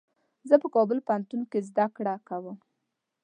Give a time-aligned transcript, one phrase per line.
[0.49, 2.57] زه په کابل پوهنتون کي زده کړه کوم.